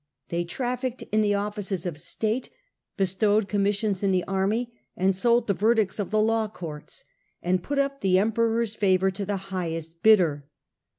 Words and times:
They 0.29 0.45
traffic 0.45 0.93
of 0.93 0.97
the 0.99 1.05
trafficked 1.05 1.13
in 1.13 1.21
the 1.21 1.35
offices 1.35 1.85
of 1.85 1.99
state, 1.99 2.49
bestowed 2.97 3.43
frecdmen, 3.45 3.49
commissions 3.49 4.01
in 4.01 4.09
the 4.09 4.23
army, 4.23 4.73
sold 5.11 5.45
the 5.45 5.53
verdicts 5.53 5.99
of 5.99 6.09
the 6.09 6.19
law 6.23 6.47
courts, 6.47 7.05
and 7.43 7.61
put 7.61 7.77
up 7.77 8.01
the 8.01 8.15
Emperor^s 8.15 8.75
favour 8.75 9.11
to 9.11 9.27
the 9.27 9.37
highest 9.37 10.01
bidder. 10.01 10.47